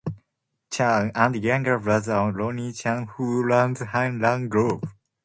[0.71, 4.89] Chan, and younger brother of Ronnie Chan who runs Hang Lung Group.